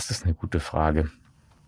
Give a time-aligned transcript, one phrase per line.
[0.00, 1.10] Das ist eine gute Frage.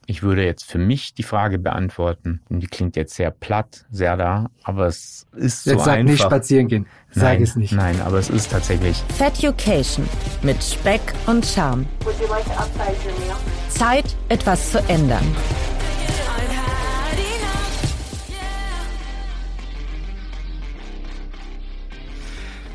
[0.07, 2.41] Ich würde jetzt für mich die Frage beantworten.
[2.49, 6.11] Die klingt jetzt sehr platt, sehr da, aber es ist jetzt so sag einfach.
[6.13, 6.87] nicht spazieren gehen.
[7.11, 7.75] Sag nein, es nicht.
[7.75, 9.05] Nein, aber es ist tatsächlich.
[9.19, 10.09] Feducation
[10.41, 11.85] mit Speck und Charme.
[12.05, 13.37] Would you like to upsize your meal?
[13.69, 15.37] Zeit, etwas zu ändern.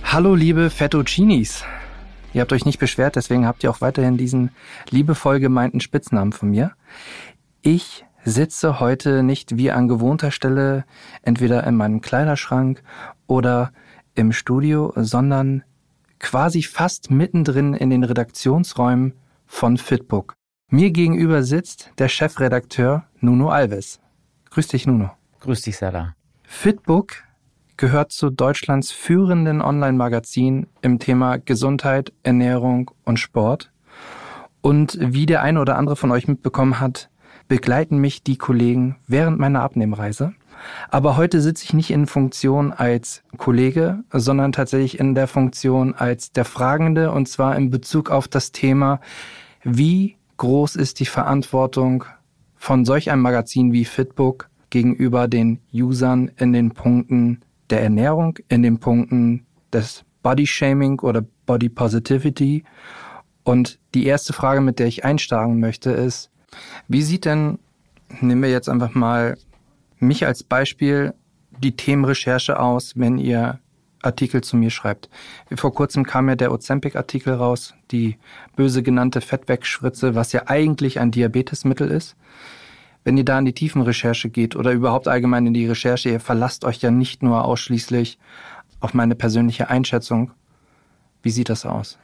[0.04, 1.64] Hallo liebe Fettuccinis.
[2.34, 4.52] Ihr habt euch nicht beschwert, deswegen habt ihr auch weiterhin diesen
[4.90, 6.72] liebevoll gemeinten Spitznamen von mir.
[7.62, 10.86] Ich sitze heute nicht wie an gewohnter Stelle
[11.22, 12.84] entweder in meinem Kleiderschrank
[13.26, 13.72] oder
[14.16, 15.64] im Studio, sondern
[16.20, 19.14] quasi fast mittendrin in den Redaktionsräumen
[19.46, 20.34] von Fitbook.
[20.70, 24.02] Mir gegenüber sitzt der Chefredakteur Nuno Alves.
[24.50, 25.12] Grüß dich, Nuno.
[25.40, 26.16] Grüß dich, Sarah.
[26.44, 27.24] Fitbook
[27.78, 33.72] gehört zu Deutschlands führenden Online-Magazin im Thema Gesundheit, Ernährung und Sport.
[34.62, 37.10] Und wie der eine oder andere von euch mitbekommen hat,
[37.48, 40.34] begleiten mich die Kollegen während meiner Abnehmreise.
[40.90, 46.32] Aber heute sitze ich nicht in Funktion als Kollege, sondern tatsächlich in der Funktion als
[46.32, 49.00] der Fragende und zwar in Bezug auf das Thema,
[49.64, 52.06] wie groß ist die Verantwortung
[52.56, 58.64] von solch einem Magazin wie Fitbook gegenüber den Usern in den Punkten der Ernährung, in
[58.64, 62.64] den Punkten des Body Shaming oder Body Positivity.
[63.44, 66.30] Und die erste Frage, mit der ich einsteigen möchte, ist,
[66.88, 67.60] wie sieht denn,
[68.22, 69.38] nehmen wir jetzt einfach mal
[70.00, 71.14] mich als Beispiel,
[71.64, 73.60] die Themenrecherche aus, wenn ihr
[74.02, 75.10] Artikel zu mir schreibt.
[75.56, 78.18] Vor kurzem kam ja der Ozempic-Artikel raus, die
[78.56, 82.16] böse genannte Fettwegspritze, was ja eigentlich ein Diabetesmittel ist.
[83.08, 86.66] Wenn ihr da in die Tiefenrecherche geht oder überhaupt allgemein in die Recherche, ihr verlasst
[86.66, 88.20] euch ja nicht nur ausschließlich
[88.82, 90.32] auf meine persönliche Einschätzung.
[91.24, 91.98] Wie sieht das aus?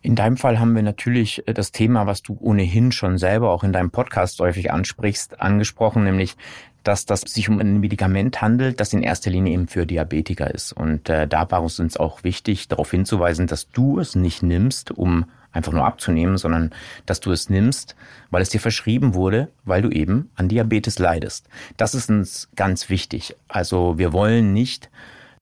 [0.00, 3.64] In deinem Fall haben wir natürlich äh, das Thema, was du ohnehin schon selber auch
[3.64, 6.36] in deinem Podcast häufig ansprichst, angesprochen, nämlich
[6.84, 10.72] dass das sich um ein Medikament handelt, das in erster Linie eben für Diabetiker ist.
[10.72, 14.92] Und äh, da war es uns auch wichtig, darauf hinzuweisen, dass du es nicht nimmst,
[14.92, 16.70] um einfach nur abzunehmen, sondern
[17.06, 17.96] dass du es nimmst,
[18.30, 21.48] weil es dir verschrieben wurde, weil du eben an Diabetes leidest.
[21.76, 23.36] Das ist uns ganz wichtig.
[23.48, 24.90] Also wir wollen nicht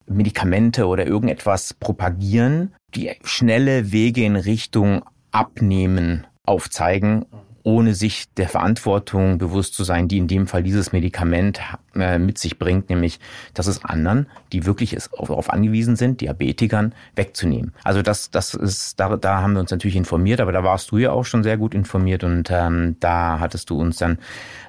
[0.07, 7.27] Medikamente oder irgendetwas propagieren, die schnelle Wege in Richtung Abnehmen aufzeigen,
[7.67, 11.61] ohne sich der Verantwortung bewusst zu sein, die in dem Fall dieses Medikament
[11.97, 13.19] äh, mit sich bringt, nämlich,
[13.55, 17.73] dass es anderen, die wirklich darauf angewiesen sind, Diabetikern, wegzunehmen.
[17.83, 20.99] Also das, das ist, da, da haben wir uns natürlich informiert, aber da warst du
[20.99, 24.19] ja auch schon sehr gut informiert und ähm, da hattest du uns dann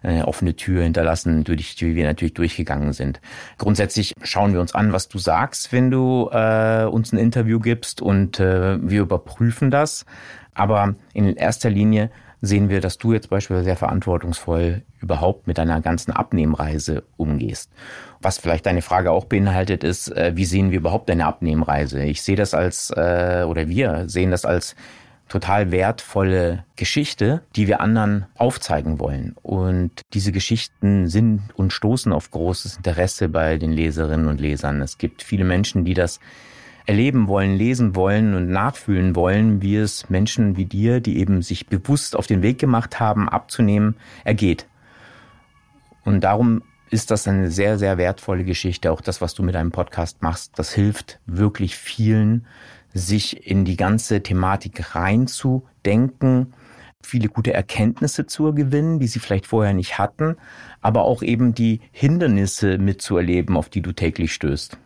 [0.01, 3.21] eine offene Tür hinterlassen, durch die wir natürlich durchgegangen sind.
[3.59, 8.01] Grundsätzlich schauen wir uns an, was du sagst, wenn du äh, uns ein Interview gibst
[8.01, 10.07] und äh, wir überprüfen das.
[10.55, 12.09] Aber in erster Linie
[12.41, 17.71] sehen wir, dass du jetzt beispielsweise sehr verantwortungsvoll überhaupt mit deiner ganzen Abnehmreise umgehst.
[18.21, 22.03] Was vielleicht deine Frage auch beinhaltet, ist, äh, wie sehen wir überhaupt deine Abnehmreise?
[22.03, 24.75] Ich sehe das als, äh, oder wir sehen das als
[25.27, 29.35] total wertvolle Geschichte, die wir anderen aufzeigen wollen.
[29.41, 34.81] Und diese Geschichten sind und stoßen auf großes Interesse bei den Leserinnen und Lesern.
[34.81, 36.19] Es gibt viele Menschen, die das
[36.87, 41.67] erleben wollen, lesen wollen und nachfühlen wollen, wie es Menschen wie dir, die eben sich
[41.67, 44.67] bewusst auf den Weg gemacht haben, abzunehmen, ergeht.
[46.05, 48.91] Und darum ist das eine sehr, sehr wertvolle Geschichte.
[48.91, 52.47] Auch das, was du mit deinem Podcast machst, das hilft wirklich vielen,
[52.93, 56.53] sich in die ganze Thematik reinzudenken,
[57.03, 60.37] viele gute Erkenntnisse zu gewinnen, die sie vielleicht vorher nicht hatten,
[60.81, 64.77] aber auch eben die Hindernisse mitzuerleben, auf die du täglich stößt.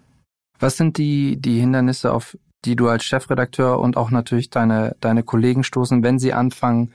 [0.62, 5.24] Was sind die, die Hindernisse, auf die du als Chefredakteur und auch natürlich deine, deine
[5.24, 6.94] Kollegen stoßen, wenn sie anfangen,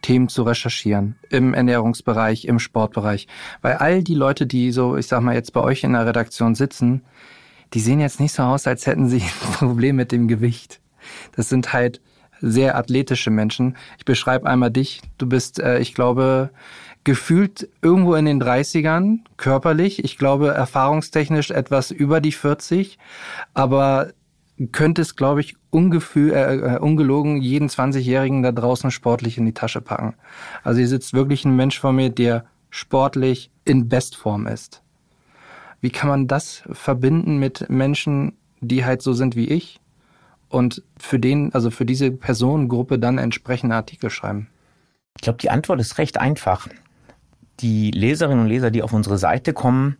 [0.00, 3.26] Themen zu recherchieren im Ernährungsbereich, im Sportbereich?
[3.60, 6.54] Weil all die Leute, die so, ich sag mal, jetzt bei euch in der Redaktion
[6.54, 7.02] sitzen,
[7.74, 10.80] die sehen jetzt nicht so aus, als hätten sie ein Problem mit dem Gewicht.
[11.34, 12.00] Das sind halt
[12.40, 13.76] sehr athletische Menschen.
[13.98, 15.02] Ich beschreibe einmal dich.
[15.18, 16.50] Du bist, äh, ich glaube,
[17.08, 20.04] gefühlt irgendwo in den 30ern, körperlich.
[20.04, 22.98] Ich glaube, erfahrungstechnisch etwas über die 40,
[23.54, 24.12] aber
[24.72, 29.54] könnte es, glaube ich, ungefühl, äh, äh ungelogen jeden 20-Jährigen da draußen sportlich in die
[29.54, 30.16] Tasche packen.
[30.62, 34.82] Also hier sitzt wirklich ein Mensch vor mir, der sportlich in Bestform ist.
[35.80, 39.80] Wie kann man das verbinden mit Menschen, die halt so sind wie ich
[40.50, 44.48] und für den, also für diese Personengruppe dann entsprechende Artikel schreiben?
[45.16, 46.68] Ich glaube, die Antwort ist recht einfach
[47.60, 49.96] die Leserinnen und Leser, die auf unsere Seite kommen,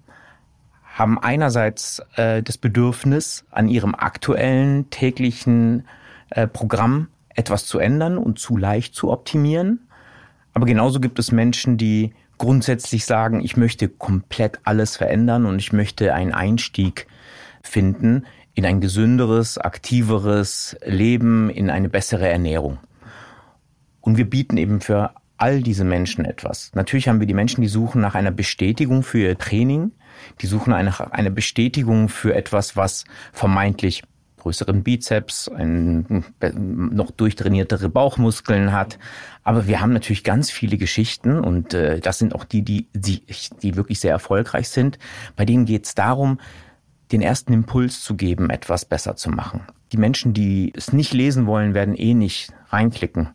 [0.99, 5.87] haben einerseits äh, das Bedürfnis, an ihrem aktuellen täglichen
[6.31, 9.89] äh, Programm etwas zu ändern und zu leicht zu optimieren.
[10.55, 15.73] Aber genauso gibt es Menschen, die grundsätzlich sagen, ich möchte komplett alles verändern und ich
[15.73, 17.07] möchte einen Einstieg
[17.63, 22.79] finden in ein gesünderes, aktiveres Leben, in eine bessere Ernährung.
[24.01, 26.71] Und wir bieten eben für all diese Menschen etwas.
[26.75, 29.93] Natürlich haben wir die Menschen, die suchen nach einer Bestätigung für ihr Training,
[30.41, 34.03] die suchen nach einer Bestätigung für etwas, was vermeintlich
[34.39, 38.99] größeren Bizeps, ein, noch durchtrainiertere Bauchmuskeln hat.
[39.43, 43.23] Aber wir haben natürlich ganz viele Geschichten und äh, das sind auch die, die, die,
[43.63, 44.99] die wirklich sehr erfolgreich sind.
[45.37, 46.39] Bei denen geht es darum,
[47.13, 49.63] den ersten Impuls zu geben, etwas besser zu machen.
[49.93, 53.31] Die Menschen, die es nicht lesen wollen, werden eh nicht reinklicken,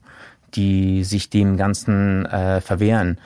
[0.55, 3.17] die sich dem Ganzen äh, verwehren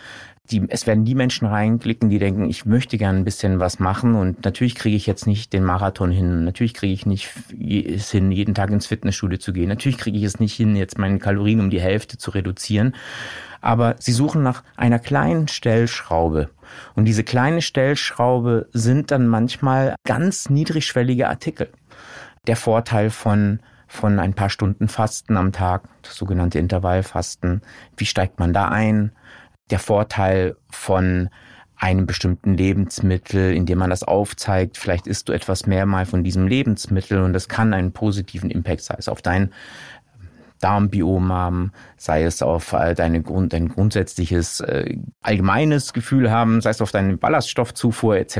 [0.51, 4.15] die, es werden die Menschen reinklicken, die denken, ich möchte gerne ein bisschen was machen
[4.15, 6.45] und natürlich kriege ich jetzt nicht den Marathon hin.
[6.45, 7.29] Natürlich kriege ich nicht
[7.59, 9.68] es hin, jeden Tag ins Fitnessstudio zu gehen.
[9.68, 12.95] Natürlich kriege ich es nicht hin, jetzt meine Kalorien um die Hälfte zu reduzieren.
[13.59, 16.50] Aber sie suchen nach einer kleinen Stellschraube.
[16.95, 21.69] Und diese kleine Stellschraube sind dann manchmal ganz niedrigschwellige Artikel.
[22.45, 27.62] Der Vorteil von von ein paar Stunden Fasten am Tag, das sogenannte Intervallfasten.
[27.95, 29.12] Wie steigt man da ein?
[29.69, 31.30] der Vorteil von
[31.75, 34.78] einem bestimmten Lebensmittel, indem man das aufzeigt.
[34.78, 38.81] Vielleicht isst du etwas mehr mal von diesem Lebensmittel und das kann einen positiven Impact,
[38.81, 39.51] sei es auf dein
[40.60, 46.72] Darmbiom haben, sei es auf äh, deine Grund, dein grundsätzliches äh, allgemeines Gefühl haben, sei
[46.72, 48.40] es auf deine Ballaststoffzufuhr etc.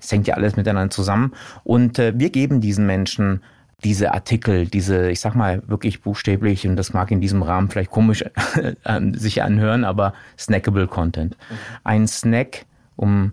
[0.00, 1.34] Das hängt ja alles miteinander zusammen.
[1.62, 3.44] Und äh, wir geben diesen Menschen
[3.84, 7.90] diese Artikel, diese, ich sag mal, wirklich buchstäblich, und das mag in diesem Rahmen vielleicht
[7.90, 8.24] komisch
[9.12, 11.36] sich anhören, aber snackable Content.
[11.38, 11.56] Mhm.
[11.84, 13.32] Ein Snack, um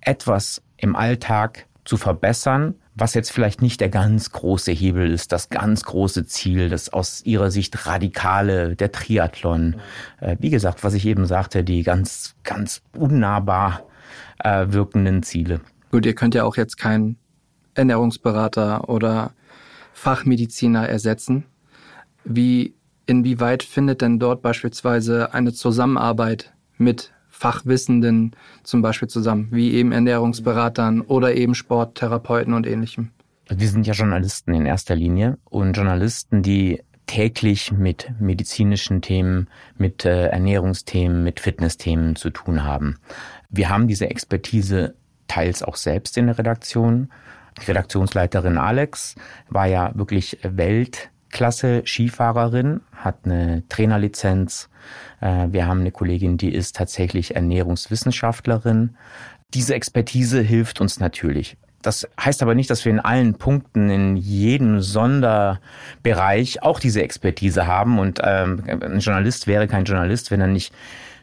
[0.00, 5.48] etwas im Alltag zu verbessern, was jetzt vielleicht nicht der ganz große Hebel ist, das
[5.48, 9.68] ganz große Ziel, das aus ihrer Sicht radikale, der Triathlon.
[9.68, 9.74] Mhm.
[10.20, 13.84] Äh, wie gesagt, was ich eben sagte, die ganz, ganz unnahbar
[14.42, 15.60] äh, wirkenden Ziele.
[15.90, 17.16] Gut, ihr könnt ja auch jetzt kein
[17.74, 19.32] Ernährungsberater oder
[20.00, 21.44] Fachmediziner ersetzen.
[22.24, 22.74] Wie,
[23.04, 31.02] inwieweit findet denn dort beispielsweise eine Zusammenarbeit mit Fachwissenden zum Beispiel zusammen, wie eben Ernährungsberatern
[31.02, 33.10] oder eben Sporttherapeuten und ähnlichem?
[33.50, 40.06] Wir sind ja Journalisten in erster Linie und Journalisten, die täglich mit medizinischen Themen, mit
[40.06, 42.96] äh, Ernährungsthemen, mit Fitnessthemen zu tun haben.
[43.50, 44.94] Wir haben diese Expertise
[45.28, 47.10] teils auch selbst in der Redaktion
[47.68, 49.14] Redaktionsleiterin Alex
[49.48, 54.68] war ja wirklich Weltklasse Skifahrerin, hat eine Trainerlizenz.
[55.20, 58.96] Äh, wir haben eine Kollegin, die ist tatsächlich Ernährungswissenschaftlerin.
[59.54, 61.56] Diese Expertise hilft uns natürlich.
[61.82, 67.66] Das heißt aber nicht, dass wir in allen Punkten, in jedem Sonderbereich auch diese Expertise
[67.66, 67.98] haben.
[67.98, 70.74] Und ähm, ein Journalist wäre kein Journalist, wenn er nicht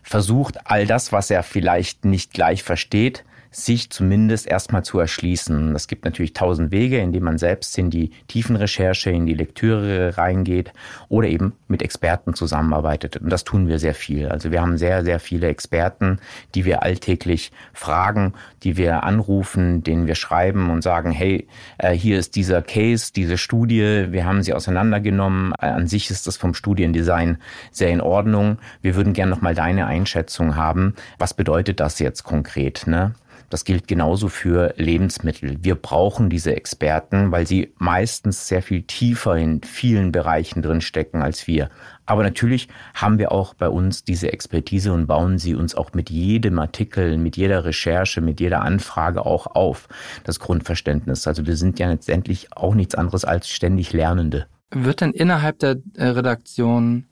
[0.02, 3.24] versucht, all das, was er vielleicht nicht gleich versteht,
[3.58, 5.76] sich zumindest erstmal zu erschließen.
[5.76, 10.74] Es gibt natürlich tausend Wege, indem man selbst in die Tiefenrecherche, in die Lektüre reingeht
[11.10, 13.18] oder eben mit Experten zusammenarbeitet.
[13.18, 14.30] Und das tun wir sehr viel.
[14.30, 16.20] Also wir haben sehr, sehr viele Experten,
[16.54, 21.48] die wir alltäglich fragen, die wir anrufen, denen wir schreiben und sagen, hey,
[21.80, 25.54] äh, hier ist dieser Case, diese Studie, wir haben sie auseinandergenommen.
[25.60, 27.40] Äh, an sich ist das vom Studiendesign
[27.72, 28.60] sehr in Ordnung.
[28.84, 30.94] Wir würden gerne nochmal deine Einschätzung haben.
[31.18, 32.86] Was bedeutet das jetzt konkret?
[32.86, 33.16] Ne?
[33.50, 35.58] Das gilt genauso für Lebensmittel.
[35.62, 41.22] Wir brauchen diese Experten, weil sie meistens sehr viel tiefer in vielen Bereichen drin stecken
[41.22, 41.70] als wir.
[42.06, 46.10] Aber natürlich haben wir auch bei uns diese Expertise und bauen sie uns auch mit
[46.10, 49.88] jedem Artikel, mit jeder Recherche, mit jeder Anfrage auch auf.
[50.26, 51.26] Das Grundverständnis.
[51.26, 54.48] Also wir sind ja letztendlich auch nichts anderes als ständig Lernende.
[54.72, 57.06] Wird denn innerhalb der äh, Redaktion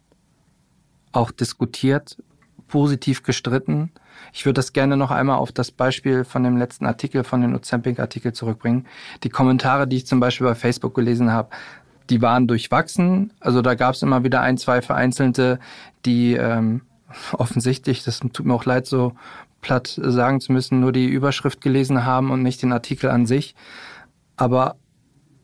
[1.14, 2.18] auch diskutiert,
[2.68, 3.92] positiv gestritten?
[4.34, 7.56] Ich würde das gerne noch einmal auf das Beispiel von dem letzten Artikel, von den
[7.56, 8.86] Ozempic-Artikel zurückbringen.
[9.24, 11.50] Die Kommentare, die ich zum Beispiel bei Facebook gelesen habe,
[12.10, 13.34] die waren durchwachsen.
[13.40, 15.60] Also da gab es immer wieder ein, zwei vereinzelte,
[16.06, 16.82] die ähm,
[17.34, 19.14] offensichtlich, das tut mir auch leid, so
[19.62, 23.56] platt sagen zu müssen, nur die Überschrift gelesen haben und nicht den Artikel an sich.
[24.38, 24.76] Aber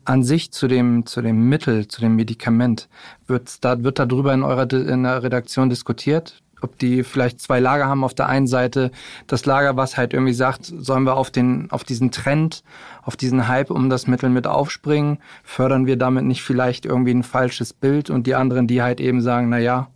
[0.04, 2.88] an sich zu dem, zu dem Mittel, zu dem Medikament,
[3.26, 6.42] wird da, wird darüber in eurer in der Redaktion diskutiert?
[6.62, 8.04] Ob die vielleicht zwei Lager haben.
[8.04, 8.90] Auf der einen Seite
[9.26, 12.62] das Lager, was halt irgendwie sagt, sollen wir auf den, auf diesen Trend,
[13.02, 15.18] auf diesen Hype um das Mittel mit aufspringen?
[15.44, 18.10] Fördern wir damit nicht vielleicht irgendwie ein falsches Bild?
[18.10, 19.88] Und die anderen, die halt eben sagen, na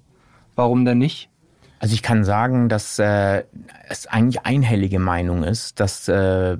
[0.55, 1.29] warum denn nicht?
[1.79, 3.45] Also ich kann sagen, dass äh,
[3.89, 6.57] es eigentlich einhellige Meinung ist, dass äh,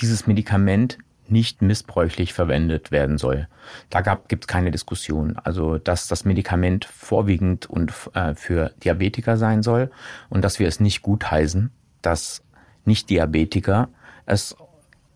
[0.00, 0.98] dieses Medikament
[1.30, 3.48] nicht missbräuchlich verwendet werden soll.
[3.90, 5.36] Da gibt es keine Diskussion.
[5.42, 9.90] Also, dass das Medikament vorwiegend und äh, für Diabetiker sein soll
[10.28, 11.70] und dass wir es nicht gutheißen,
[12.02, 12.42] dass
[12.84, 13.88] Nicht-Diabetiker
[14.26, 14.56] es,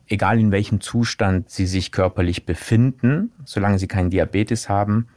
[0.08, 5.08] egal in welchem Zustand sie sich körperlich befinden, solange sie keinen Diabetes haben,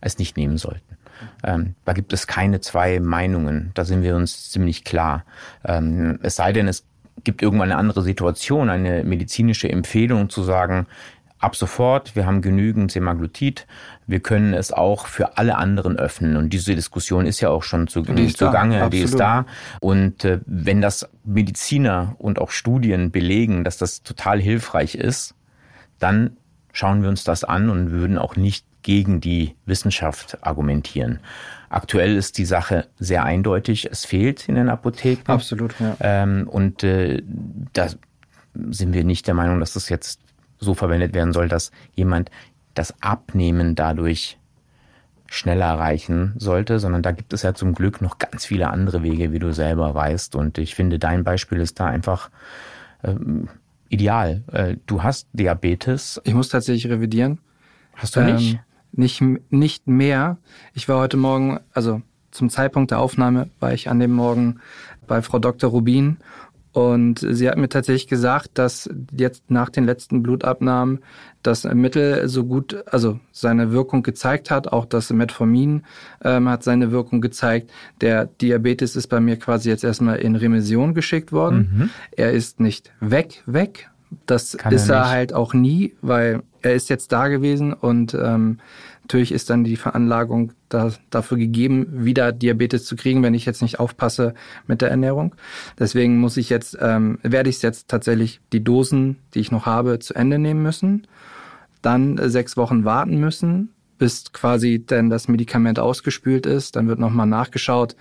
[0.00, 0.96] es nicht nehmen sollten.
[1.42, 3.70] Ähm, da gibt es keine zwei Meinungen.
[3.74, 5.24] Da sind wir uns ziemlich klar.
[5.64, 6.84] Ähm, es sei denn, es
[7.22, 10.86] gibt irgendwann eine andere Situation, eine medizinische Empfehlung zu sagen,
[11.44, 13.66] ab sofort, wir haben genügend Semaglutid,
[14.06, 16.36] wir können es auch für alle anderen öffnen.
[16.36, 19.46] Und diese Diskussion ist ja auch schon zu, die zugange, da, die ist da.
[19.80, 25.34] Und äh, wenn das Mediziner und auch Studien belegen, dass das total hilfreich ist,
[25.98, 26.36] dann
[26.72, 31.20] schauen wir uns das an und würden auch nicht gegen die Wissenschaft argumentieren.
[31.74, 33.90] Aktuell ist die Sache sehr eindeutig.
[33.90, 35.32] Es fehlt in den Apotheken.
[35.32, 35.96] Absolut, ja.
[35.98, 37.20] Ähm, und äh,
[37.72, 37.88] da
[38.70, 40.20] sind wir nicht der Meinung, dass das jetzt
[40.60, 42.30] so verwendet werden soll, dass jemand
[42.74, 44.38] das Abnehmen dadurch
[45.26, 49.32] schneller erreichen sollte, sondern da gibt es ja zum Glück noch ganz viele andere Wege,
[49.32, 50.36] wie du selber weißt.
[50.36, 52.30] Und ich finde, dein Beispiel ist da einfach
[53.02, 53.48] ähm,
[53.88, 54.44] ideal.
[54.52, 56.20] Äh, du hast Diabetes.
[56.22, 57.40] Ich muss tatsächlich revidieren.
[57.94, 58.20] Hast du?
[58.20, 58.60] Ähm, nicht,
[58.96, 60.38] nicht mehr.
[60.74, 64.60] Ich war heute Morgen, also zum Zeitpunkt der Aufnahme war ich an dem Morgen
[65.06, 65.70] bei Frau Dr.
[65.70, 66.18] Rubin
[66.74, 70.98] und sie hat mir tatsächlich gesagt, dass jetzt nach den letzten Blutabnahmen
[71.44, 74.72] das Mittel so gut, also seine Wirkung gezeigt hat.
[74.72, 75.84] Auch das Metformin
[76.24, 77.70] ähm, hat seine Wirkung gezeigt.
[78.00, 81.70] Der Diabetes ist bei mir quasi jetzt erstmal in Remission geschickt worden.
[81.72, 81.90] Mhm.
[82.10, 83.88] Er ist nicht weg, weg.
[84.26, 88.14] Das Kann ist er, er halt auch nie, weil er ist jetzt da gewesen und
[88.14, 88.58] ähm,
[89.02, 93.62] natürlich ist dann die Veranlagung da, dafür gegeben, wieder Diabetes zu kriegen, wenn ich jetzt
[93.62, 94.34] nicht aufpasse
[94.66, 95.34] mit der Ernährung.
[95.78, 99.98] Deswegen muss ich jetzt, ähm, werde ich jetzt tatsächlich die Dosen, die ich noch habe,
[99.98, 101.06] zu Ende nehmen müssen.
[101.82, 106.76] Dann sechs Wochen warten müssen, bis quasi denn das Medikament ausgespült ist.
[106.76, 107.96] Dann wird nochmal nachgeschaut,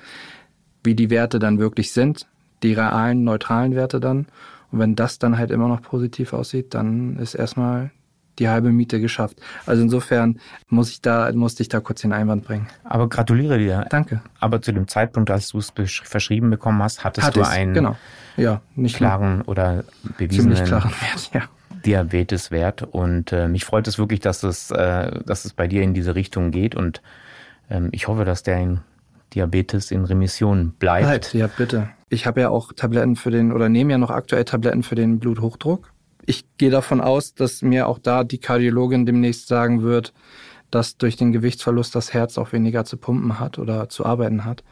[0.86, 2.28] wie die Werte dann wirklich sind,
[2.64, 4.28] die realen, neutralen Werte dann.
[4.74, 7.92] Und wenn das dann halt immer noch positiv aussieht, dann ist erstmal
[8.40, 9.40] die halbe Miete geschafft.
[9.68, 12.68] Also insofern muss ich da, musste ich da kurz den Einwand bringen.
[12.84, 13.86] Aber gratuliere dir.
[13.92, 14.24] Danke.
[14.40, 15.72] Aber zu dem Zeitpunkt, als du es
[16.04, 17.96] verschrieben bekommen hast, hattest Hat du einen genau.
[18.36, 19.48] ja, nicht klaren mehr.
[19.48, 19.84] oder
[20.18, 21.42] bewiesenen klaren Wert, ja.
[21.86, 22.82] Diabeteswert.
[22.82, 26.16] Und äh, mich freut es wirklich, dass es, äh, dass es bei dir in diese
[26.16, 26.74] Richtung geht.
[26.74, 27.04] Und
[27.70, 28.80] ähm, ich hoffe, dass der in
[29.34, 31.06] Diabetes in Remission bleibt.
[31.06, 31.90] Bleibt, ja bitte.
[32.10, 35.20] Ich habe ja auch Tabletten für den oder nehme ja noch aktuell Tabletten für den
[35.20, 35.94] Bluthochdruck
[36.26, 40.14] ich gehe davon aus, dass mir auch da die Kardiologin demnächst sagen wird,
[40.72, 44.64] dass durch den Gewichtsverlust das Herz auch weniger zu pumpen hat oder zu arbeiten hat.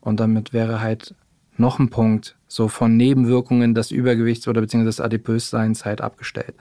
[0.00, 1.14] Und damit wäre halt
[1.56, 6.54] noch ein Punkt so von Nebenwirkungen des Übergewichts oder beziehungsweise des Adipösseins halt abgestellt.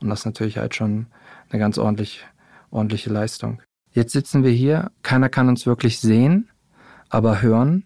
[0.00, 1.06] Und das ist natürlich halt schon
[1.48, 2.26] eine ganz ordentlich,
[2.70, 3.62] ordentliche Leistung.
[3.92, 6.50] Jetzt sitzen wir hier, keiner kann uns wirklich sehen,
[7.08, 7.84] aber hören.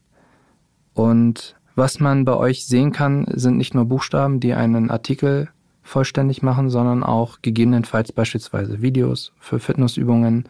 [0.94, 5.48] Und was man bei euch sehen kann, sind nicht nur Buchstaben, die einen Artikel
[5.82, 10.48] vollständig machen, sondern auch gegebenenfalls beispielsweise Videos für Fitnessübungen,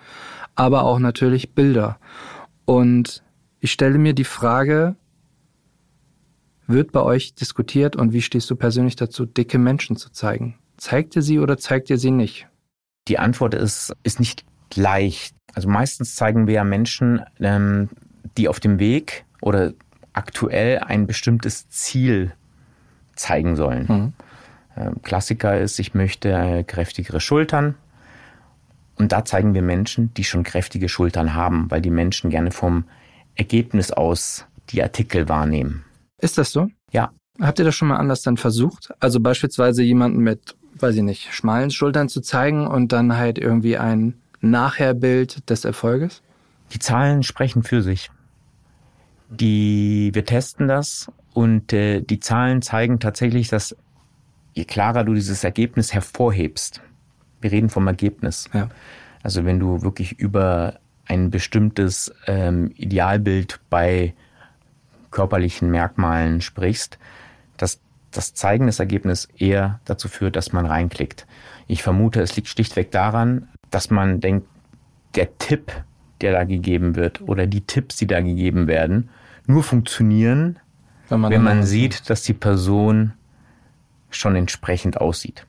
[0.55, 1.99] aber auch natürlich Bilder.
[2.65, 3.23] Und
[3.61, 4.97] ich stelle mir die Frage,
[6.67, 10.59] wird bei euch diskutiert und wie stehst du persönlich dazu, dicke Menschen zu zeigen?
[10.77, 12.47] Zeigt ihr sie oder zeigt ihr sie nicht?
[13.09, 15.35] Die Antwort ist, ist nicht leicht.
[15.55, 17.89] Also meistens zeigen wir ja Menschen, ähm,
[18.37, 19.73] die auf dem Weg oder
[20.13, 22.33] aktuell ein bestimmtes Ziel
[23.15, 23.87] zeigen sollen.
[23.89, 24.13] Mhm.
[24.77, 27.75] Ähm, Klassiker ist, ich möchte äh, kräftigere Schultern.
[28.97, 32.85] Und da zeigen wir Menschen, die schon kräftige Schultern haben, weil die Menschen gerne vom
[33.35, 35.85] Ergebnis aus die Artikel wahrnehmen.
[36.19, 36.69] Ist das so?
[36.93, 37.11] Ja.
[37.41, 38.93] Habt ihr das schon mal anders dann versucht?
[39.01, 43.79] Also beispielsweise jemanden mit, weiß ich nicht, schmalen Schultern zu zeigen und dann halt irgendwie
[43.79, 46.23] ein Nachherbild des Erfolges?
[46.73, 48.11] Die Zahlen sprechen für sich.
[49.31, 53.77] Die, wir testen das und äh, die Zahlen zeigen tatsächlich, dass
[54.55, 56.83] je klarer du dieses Ergebnis hervorhebst,
[57.41, 58.49] wir reden vom Ergebnis.
[58.53, 58.69] Ja.
[59.23, 64.15] Also wenn du wirklich über ein bestimmtes ähm, Idealbild bei
[65.11, 66.99] körperlichen Merkmalen sprichst,
[67.57, 71.27] dass das Zeigen des Ergebnisses eher dazu führt, dass man reinklickt.
[71.67, 74.47] Ich vermute, es liegt schlichtweg daran, dass man denkt,
[75.15, 75.73] der Tipp,
[76.21, 79.11] der da gegeben wird oder die Tipps, die da gegeben werden,
[79.51, 80.59] nur funktionieren,
[81.09, 83.13] wenn man, wenn man sieht, dass die Person
[84.11, 85.47] schon entsprechend aussieht.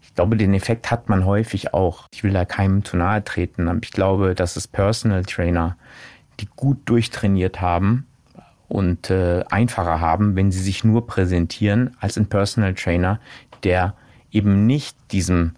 [0.00, 2.06] Ich glaube, den Effekt hat man häufig auch.
[2.12, 5.76] Ich will da keinem zu nahe treten, aber ich glaube, dass es Personal Trainer,
[6.40, 8.06] die gut durchtrainiert haben
[8.68, 13.20] und äh, einfacher haben, wenn sie sich nur präsentieren, als ein Personal Trainer,
[13.64, 13.94] der
[14.30, 15.52] eben nicht diesem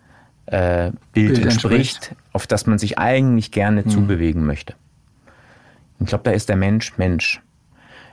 [0.46, 2.16] äh, Bild, Bild entspricht, entspricht.
[2.32, 4.74] auf das man sich eigentlich gerne zubewegen möchte.
[6.00, 7.40] Ich glaube, da ist der Mensch Mensch.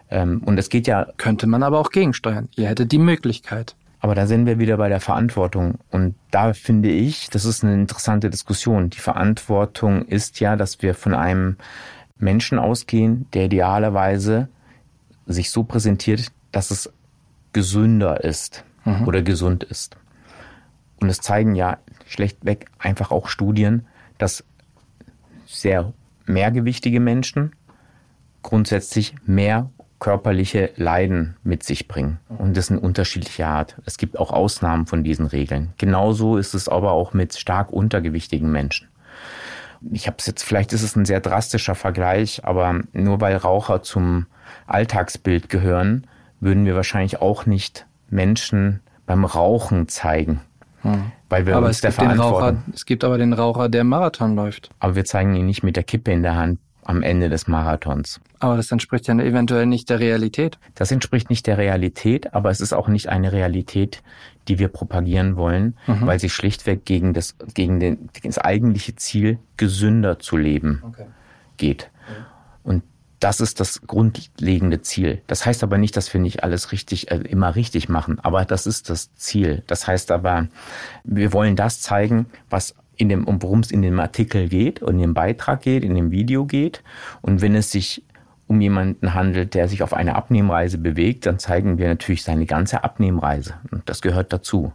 [0.10, 2.50] Ähm, und es geht ja Könnte man aber auch gegensteuern.
[2.56, 3.76] Ihr hättet die Möglichkeit.
[4.00, 5.76] aber da sind wir wieder bei der Verantwortung.
[5.92, 8.90] Und da finde ich, das ist eine interessante Diskussion.
[8.90, 11.58] Die Verantwortung ist ja, dass wir von einem
[12.18, 14.50] Menschen ausgehen, der idealerweise
[15.28, 16.92] sich so präsentiert, dass es
[17.54, 18.64] gesünder ist
[19.06, 19.98] oder gesund ist.
[21.00, 23.86] Und es zeigen ja schlechtweg einfach auch Studien,
[24.18, 24.44] dass
[25.46, 25.94] sehr
[26.26, 27.52] mehrgewichtige Menschen
[28.42, 29.70] grundsätzlich mehr
[30.00, 32.20] körperliche Leiden mit sich bringen.
[32.28, 33.78] Und das in unterschiedlicher Art.
[33.86, 35.74] Es gibt auch Ausnahmen von diesen Regeln.
[35.78, 38.88] Genauso ist es aber auch mit stark untergewichtigen Menschen.
[39.92, 43.84] Ich habe es jetzt, vielleicht ist es ein sehr drastischer Vergleich, aber nur weil Raucher
[43.84, 44.26] zum
[44.68, 46.08] Alltagsbild gehören,
[46.40, 50.42] würden wir wahrscheinlich auch nicht Menschen beim Rauchen zeigen.
[51.30, 52.42] Weil wir aber uns es der gibt, den Verantwortung.
[52.42, 54.72] Raucher, es gibt aber den Raucher, der Marathon läuft.
[54.80, 58.20] Aber wir zeigen ihn nicht mit der Kippe in der Hand am Ende des Marathons.
[58.40, 60.58] Aber das entspricht ja eventuell nicht der Realität.
[60.76, 64.02] Das entspricht nicht der Realität, aber es ist auch nicht eine Realität,
[64.48, 69.38] die wir propagieren wollen, weil sie schlichtweg gegen das, gegen den, gegen das eigentliche Ziel,
[69.58, 70.82] gesünder zu leben,
[71.58, 71.92] geht.
[72.64, 72.84] Und
[73.22, 75.22] das ist das grundlegende Ziel.
[75.28, 78.66] Das heißt aber nicht, dass wir nicht alles richtig, äh, immer richtig machen, aber das
[78.66, 79.64] ist das Ziel.
[79.68, 80.48] Das heißt aber,
[81.04, 84.94] wir wollen das zeigen, was in dem, um worum es in dem Artikel geht und
[84.96, 86.84] in dem Beitrag geht, in dem Video geht.
[87.22, 88.04] Und wenn es sich
[88.46, 92.84] um jemanden handelt, der sich auf eine Abnehmreise bewegt, dann zeigen wir natürlich seine ganze
[92.84, 93.56] Abnehmreise.
[93.72, 94.72] Und das gehört dazu.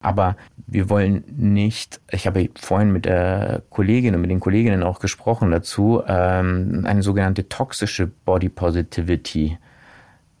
[0.00, 0.36] Aber
[0.66, 5.50] wir wollen nicht, ich habe vorhin mit der Kollegin und mit den Kolleginnen auch gesprochen
[5.50, 9.56] dazu, ähm, eine sogenannte toxische Body Positivity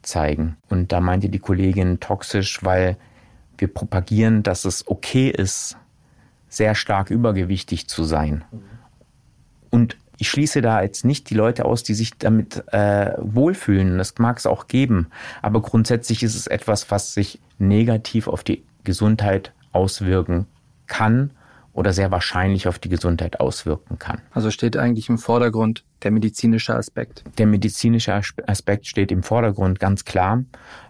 [0.02, 0.58] zeigen.
[0.68, 2.98] Und da meinte die Kollegin toxisch, weil
[3.56, 5.78] wir propagieren, dass es okay ist,
[6.56, 8.44] sehr stark übergewichtig zu sein.
[9.70, 13.98] Und ich schließe da jetzt nicht die Leute aus, die sich damit äh, wohlfühlen.
[13.98, 15.08] Das mag es auch geben.
[15.42, 20.46] Aber grundsätzlich ist es etwas, was sich negativ auf die Gesundheit auswirken
[20.86, 21.32] kann
[21.74, 24.22] oder sehr wahrscheinlich auf die Gesundheit auswirken kann.
[24.32, 27.22] Also steht eigentlich im Vordergrund der medizinische Aspekt.
[27.36, 30.42] Der medizinische Aspe- Aspekt steht im Vordergrund, ganz klar.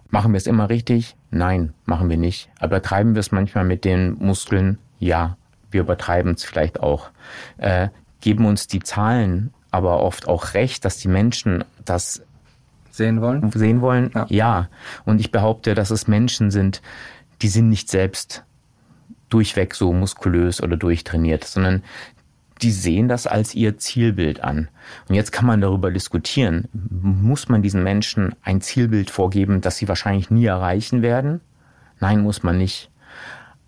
[0.09, 1.17] Machen wir es immer richtig?
[1.31, 2.49] Nein, machen wir nicht.
[2.59, 4.77] Aber treiben wir es manchmal mit den Muskeln?
[4.99, 5.35] Ja,
[5.71, 7.09] wir übertreiben es vielleicht auch.
[7.57, 7.89] Äh,
[8.21, 12.21] geben uns die Zahlen aber oft auch recht, dass die Menschen das
[12.89, 13.51] Sehen wollen?
[13.51, 14.11] sehen wollen?
[14.15, 14.25] Ja.
[14.29, 14.69] ja.
[15.05, 16.81] Und ich behaupte, dass es Menschen sind,
[17.43, 18.43] die sind nicht selbst
[19.29, 21.83] durchweg so muskulös oder durchtrainiert, sondern
[22.63, 24.69] die sehen das als ihr Zielbild an.
[25.07, 29.87] Und jetzt kann man darüber diskutieren, muss man diesen Menschen ein Zielbild vorgeben, das sie
[29.87, 31.41] wahrscheinlich nie erreichen werden?
[31.99, 32.89] Nein, muss man nicht.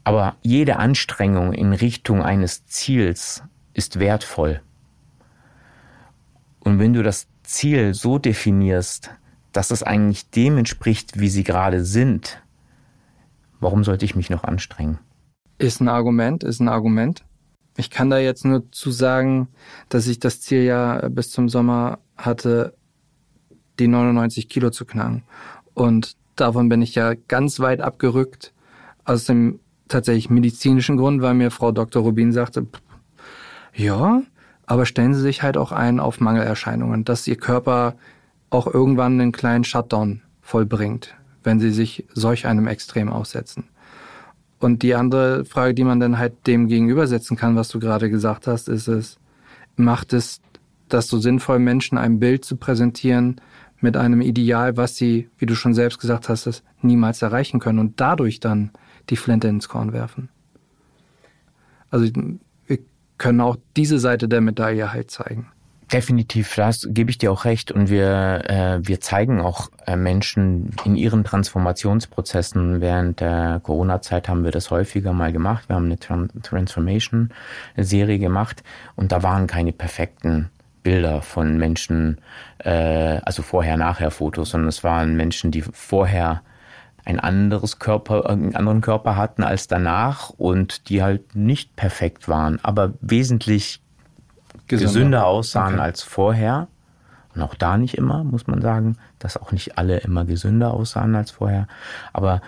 [0.03, 4.62] Aber jede Anstrengung in Richtung eines Ziels ist wertvoll.
[6.59, 9.12] Und wenn du das Ziel so definierst,
[9.51, 12.41] dass es eigentlich dem entspricht, wie sie gerade sind,
[13.59, 14.99] warum sollte ich mich noch anstrengen?
[15.57, 17.23] Ist ein Argument, ist ein Argument.
[17.77, 19.47] Ich kann da jetzt nur zu sagen,
[19.89, 22.73] dass ich das Ziel ja bis zum Sommer hatte,
[23.79, 25.23] die 99 Kilo zu knacken.
[25.73, 28.53] Und davon bin ich ja ganz weit abgerückt
[29.05, 29.59] aus dem
[29.89, 32.04] tatsächlich medizinischen Grund, weil mir Frau Dr.
[32.04, 32.67] Rubin sagte,
[33.75, 34.21] ja,
[34.65, 37.95] aber stellen Sie sich halt auch ein auf Mangelerscheinungen, dass Ihr Körper
[38.49, 43.65] auch irgendwann einen kleinen Shutdown vollbringt, wenn Sie sich solch einem Extrem aussetzen.
[44.60, 48.45] Und die andere Frage, die man dann halt dem gegenübersetzen kann, was du gerade gesagt
[48.45, 49.17] hast, ist es,
[49.75, 50.41] macht es
[50.89, 53.39] das so sinnvoll, Menschen ein Bild zu präsentieren
[53.80, 58.02] mit einem Ideal, was sie, wie du schon selbst gesagt hast, niemals erreichen können und
[58.02, 58.71] dadurch dann
[59.09, 60.29] die Flinte ins Korn werfen?
[61.91, 62.07] Also
[62.67, 62.79] wir
[63.17, 65.47] können auch diese Seite der Medaille halt zeigen.
[65.91, 67.71] Definitiv, das gebe ich dir auch recht.
[67.71, 72.79] Und wir, äh, wir zeigen auch äh, Menschen in ihren Transformationsprozessen.
[72.79, 75.67] Während der Corona-Zeit haben wir das häufiger mal gemacht.
[75.67, 78.63] Wir haben eine Tran Transformation-Serie gemacht
[78.95, 80.51] und da waren keine perfekten
[80.83, 82.19] Bilder von Menschen,
[82.59, 86.43] äh, also vorher-nachher-Fotos, sondern es waren Menschen, die vorher
[87.05, 92.59] ein anderes Körper, einen anderen Körper hatten als danach und die halt nicht perfekt waren,
[92.63, 93.81] aber wesentlich
[94.67, 95.83] gesünder aussahen Okay.
[95.83, 96.67] als vorher.
[97.35, 101.15] Und auch da nicht immer, muss man sagen, dass auch nicht alle immer gesünder aussahen
[101.15, 101.67] als vorher.
[102.12, 102.41] Aber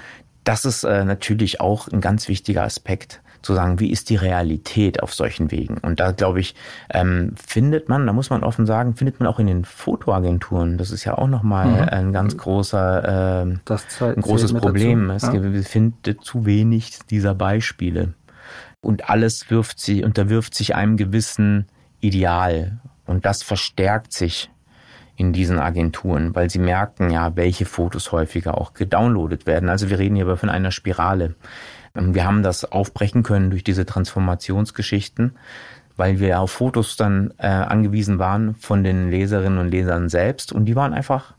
[0.44, 5.02] das ist äh, natürlich auch ein ganz wichtiger Aspekt, zu sagen, wie ist die Realität
[5.02, 5.78] auf solchen Wegen?
[5.78, 6.56] Und da glaube ich,
[6.90, 10.78] ähm, findet man, da muss man offen sagen, findet man auch in den Fotoagenturen.
[10.78, 11.90] Das ist ja auch nochmal mhm.
[11.90, 15.10] ein ganz großer, äh, ein großes Problem.
[15.10, 15.32] Es ja.
[15.64, 18.14] findet zu wenig dieser Beispiele.
[18.82, 21.68] Und alles wirft sie, unterwirft sich einem gewissen
[22.00, 22.80] Ideal.
[23.06, 24.50] Und das verstärkt sich
[25.16, 29.70] in diesen Agenturen, weil sie merken ja, welche Fotos häufiger auch gedownloadet werden.
[29.70, 31.36] Also wir reden hier aber von einer Spirale.
[31.94, 35.34] Wir haben das aufbrechen können durch diese Transformationsgeschichten,
[35.98, 40.66] weil wir auf Fotos dann äh, angewiesen waren von den Leserinnen und Lesern selbst und
[40.66, 41.34] die waren einfach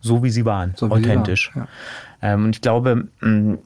[0.00, 1.50] so, wie sie waren, so authentisch.
[1.52, 1.68] Sie waren,
[2.22, 2.32] ja.
[2.32, 3.58] ähm, und ich glaube, mh,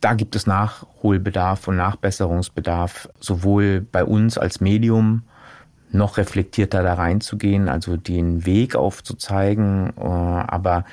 [0.00, 5.24] da gibt es Nachholbedarf und Nachbesserungsbedarf, sowohl bei uns als Medium,
[5.90, 10.84] noch reflektierter da reinzugehen, also den Weg aufzuzeigen, äh, aber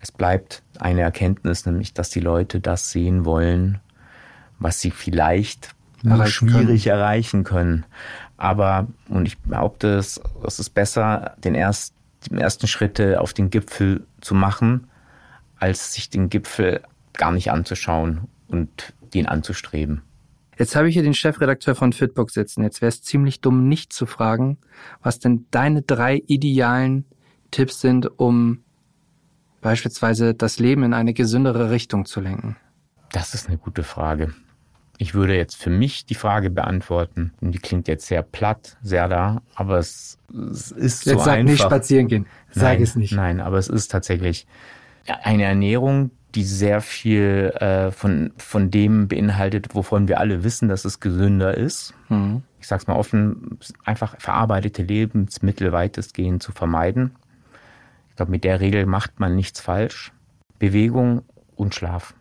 [0.00, 3.80] es bleibt eine Erkenntnis, nämlich dass die Leute das sehen wollen,
[4.58, 6.98] was sie vielleicht erreichen schwierig können.
[6.98, 7.86] erreichen können.
[8.36, 11.94] Aber, und ich behaupte, es, es ist besser, den, erst,
[12.30, 14.88] den ersten Schritte auf den Gipfel zu machen,
[15.58, 16.82] als sich den Gipfel
[17.14, 20.02] gar nicht anzuschauen und den anzustreben.
[20.58, 22.62] Jetzt habe ich hier den Chefredakteur von Fitbook sitzen.
[22.62, 24.58] Jetzt wäre es ziemlich dumm, nicht zu fragen,
[25.02, 27.04] was denn deine drei idealen
[27.50, 28.62] Tipps sind, um
[29.60, 32.56] beispielsweise das Leben in eine gesündere Richtung zu lenken.
[33.12, 34.34] Das ist eine gute Frage.
[34.98, 37.32] Ich würde jetzt für mich die Frage beantworten.
[37.40, 41.34] Und die klingt jetzt sehr platt, sehr da, aber es, es ist jetzt so sag
[41.38, 41.50] einfach.
[41.52, 42.26] nicht spazieren gehen.
[42.50, 43.12] Sag nein, es nicht.
[43.12, 44.46] Nein, aber es ist tatsächlich
[45.22, 50.84] eine Ernährung, die sehr viel äh, von, von dem beinhaltet, wovon wir alle wissen, dass
[50.84, 51.94] es gesünder ist.
[52.08, 52.42] Mhm.
[52.60, 57.14] Ich sage es mal offen, einfach verarbeitete Lebensmittel weitestgehend zu vermeiden.
[58.10, 60.12] Ich glaube, mit der Regel macht man nichts falsch.
[60.58, 61.22] Bewegung
[61.54, 62.14] und Schlaf.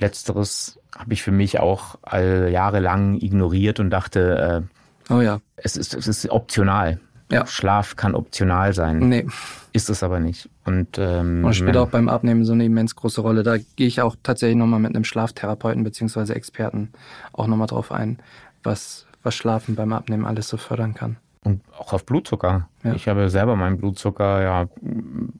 [0.00, 4.64] Letzteres habe ich für mich auch all jahrelang ignoriert und dachte,
[5.08, 5.40] äh, oh ja.
[5.56, 7.00] es, ist, es ist optional.
[7.30, 7.46] Ja.
[7.46, 9.08] Schlaf kann optional sein.
[9.08, 9.26] Nee.
[9.72, 10.48] Ist es aber nicht.
[10.64, 13.44] Und, ähm, und spielt auch beim Abnehmen so eine immens große Rolle.
[13.44, 16.90] Da gehe ich auch tatsächlich nochmal mit einem Schlaftherapeuten beziehungsweise Experten
[17.32, 18.18] auch nochmal drauf ein,
[18.64, 21.18] was, was Schlafen beim Abnehmen alles so fördern kann.
[21.42, 22.68] Und auch auf Blutzucker.
[22.82, 22.92] Ja.
[22.92, 24.68] Ich habe selber meinen Blutzucker ja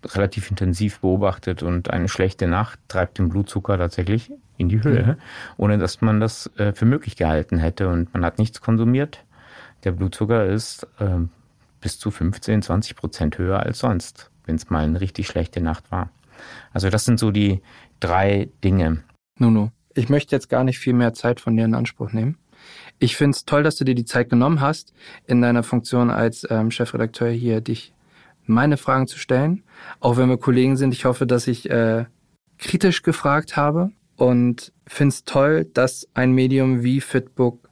[0.06, 5.16] relativ intensiv beobachtet und eine schlechte Nacht treibt den Blutzucker tatsächlich in die Höhe, mhm.
[5.58, 9.24] ohne dass man das äh, für möglich gehalten hätte und man hat nichts konsumiert.
[9.84, 11.18] Der Blutzucker ist äh,
[11.80, 15.90] bis zu 15, 20 Prozent höher als sonst, wenn es mal eine richtig schlechte Nacht
[15.90, 16.10] war.
[16.72, 17.60] Also das sind so die
[18.00, 19.02] drei Dinge.
[19.38, 22.36] Nuno, ich möchte jetzt gar nicht viel mehr Zeit von dir in Anspruch nehmen.
[22.98, 24.92] Ich finde es toll, dass du dir die Zeit genommen hast,
[25.26, 27.94] in deiner Funktion als ähm, Chefredakteur hier dich
[28.46, 29.62] meine Fragen zu stellen.
[30.00, 32.04] Auch wenn wir Kollegen sind, ich hoffe, dass ich äh,
[32.58, 37.70] kritisch gefragt habe und finde es toll, dass ein Medium wie Fitbook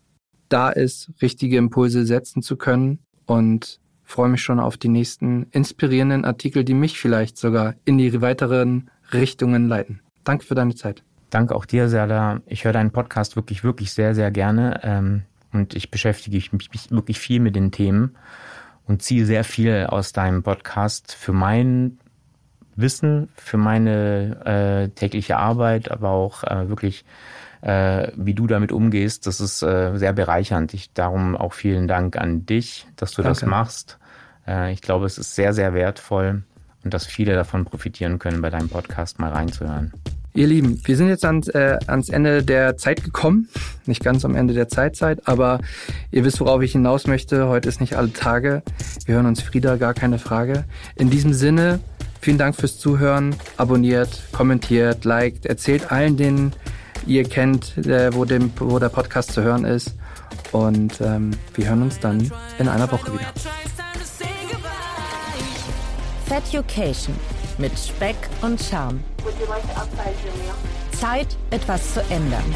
[0.49, 6.25] da ist, richtige Impulse setzen zu können und freue mich schon auf die nächsten inspirierenden
[6.25, 10.01] Artikel, die mich vielleicht sogar in die weiteren Richtungen leiten.
[10.25, 11.03] Danke für deine Zeit.
[11.31, 12.41] Danke auch dir, Serda.
[12.47, 14.81] Ich höre deinen Podcast wirklich, wirklich sehr, sehr gerne.
[14.83, 16.53] Ähm, und ich beschäftige mich
[16.91, 18.17] wirklich viel mit den Themen
[18.87, 21.99] und ziehe sehr viel aus deinem Podcast für mein
[22.77, 27.05] Wissen, für meine äh, tägliche Arbeit, aber auch äh, wirklich,
[27.61, 29.27] äh, wie du damit umgehst.
[29.27, 30.75] Das ist äh, sehr bereichernd.
[30.75, 33.41] Ich darum auch vielen Dank an dich, dass du Danke.
[33.41, 33.99] das machst.
[34.47, 36.45] Äh, ich glaube, es ist sehr, sehr wertvoll
[36.85, 39.93] und dass viele davon profitieren können, bei deinem Podcast mal reinzuhören.
[40.39, 43.49] Ihr Lieben, wir sind jetzt ans, äh, ans Ende der Zeit gekommen.
[43.87, 45.59] Nicht ganz am Ende der Zeitzeit, aber
[46.13, 47.49] ihr wisst, worauf ich hinaus möchte.
[47.49, 48.63] Heute ist nicht alle Tage.
[49.05, 50.65] Wir hören uns Frieda, gar keine Frage.
[50.95, 51.81] In diesem Sinne,
[52.21, 53.35] vielen Dank fürs Zuhören.
[53.57, 56.53] Abonniert, kommentiert, liked, erzählt allen, denen
[57.05, 59.97] ihr kennt, äh, wo, dem, wo der Podcast zu hören ist.
[60.53, 63.27] Und ähm, wir hören uns dann in einer Woche wieder.
[66.27, 67.17] Feducation
[67.59, 69.01] mit Speck und Charme.
[70.93, 72.55] Zeit, etwas zu ändern.